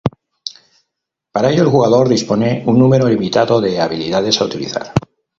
[1.31, 4.93] Para ello el jugador dispone un número limitado de habilidades a utilizar.